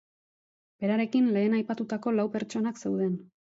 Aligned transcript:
Berarekin 0.83 1.27
lehen 1.35 1.57
aipatutako 1.59 2.17
lau 2.17 2.27
pertsonak 2.39 2.83
zeuden. 2.85 3.17